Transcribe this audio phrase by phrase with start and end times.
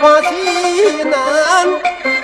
[0.00, 2.19] 发妻难。